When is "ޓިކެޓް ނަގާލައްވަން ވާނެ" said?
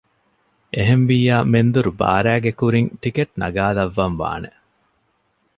3.01-4.49